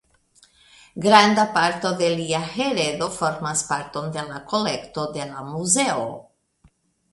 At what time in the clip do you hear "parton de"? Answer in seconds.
3.69-4.25